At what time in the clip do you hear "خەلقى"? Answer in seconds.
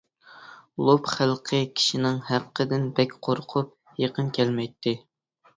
1.15-1.59